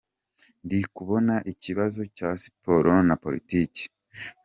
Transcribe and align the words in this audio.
Ndi 0.65 0.79
kubona 0.95 1.33
ikibazo 1.51 2.01
cya 2.17 2.29
siporo 2.43 2.91
na 3.07 3.15
politiki. 3.23 3.83